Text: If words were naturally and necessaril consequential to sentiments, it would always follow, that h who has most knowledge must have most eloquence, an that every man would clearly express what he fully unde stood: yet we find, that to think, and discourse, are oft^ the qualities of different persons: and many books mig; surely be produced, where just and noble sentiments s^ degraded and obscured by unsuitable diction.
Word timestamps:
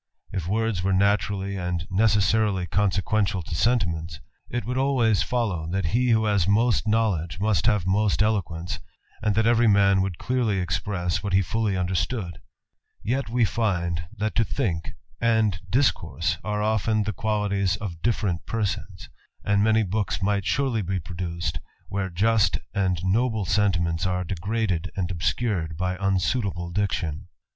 If 0.31 0.47
words 0.47 0.81
were 0.81 0.93
naturally 0.93 1.57
and 1.57 1.87
necessaril 1.91 2.67
consequential 2.71 3.43
to 3.43 3.53
sentiments, 3.53 4.19
it 4.49 4.65
would 4.65 4.79
always 4.79 5.21
follow, 5.21 5.69
that 5.71 5.85
h 5.85 5.91
who 6.09 6.25
has 6.25 6.47
most 6.47 6.87
knowledge 6.87 7.39
must 7.39 7.67
have 7.67 7.85
most 7.85 8.23
eloquence, 8.23 8.79
an 9.21 9.33
that 9.33 9.45
every 9.45 9.67
man 9.67 10.01
would 10.01 10.17
clearly 10.17 10.57
express 10.57 11.21
what 11.21 11.33
he 11.33 11.43
fully 11.43 11.77
unde 11.77 11.95
stood: 11.95 12.41
yet 13.03 13.29
we 13.29 13.45
find, 13.45 14.07
that 14.17 14.33
to 14.33 14.43
think, 14.43 14.95
and 15.19 15.59
discourse, 15.69 16.39
are 16.43 16.61
oft^ 16.61 17.05
the 17.05 17.13
qualities 17.13 17.75
of 17.75 18.01
different 18.01 18.47
persons: 18.47 19.07
and 19.45 19.63
many 19.63 19.83
books 19.83 20.23
mig; 20.23 20.43
surely 20.45 20.81
be 20.81 20.99
produced, 20.99 21.59
where 21.89 22.09
just 22.09 22.57
and 22.73 23.05
noble 23.05 23.45
sentiments 23.45 24.07
s^ 24.07 24.25
degraded 24.25 24.89
and 24.95 25.11
obscured 25.11 25.77
by 25.77 25.95
unsuitable 25.99 26.71
diction. 26.71 27.27